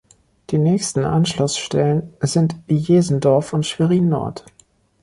Die 0.49 0.57
nächsten 0.57 1.05
Anschlussstellen 1.05 2.11
sind 2.21 2.55
Jesendorf 2.67 3.53
und 3.53 3.67
Schwerin-Nord. 3.67 4.45